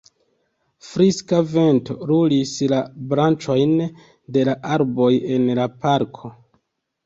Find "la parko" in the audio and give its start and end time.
5.65-6.37